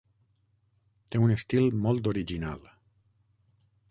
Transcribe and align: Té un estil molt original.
Té 1.15 1.21
un 1.25 1.33
estil 1.35 1.69
molt 1.85 2.11
original. 2.13 2.65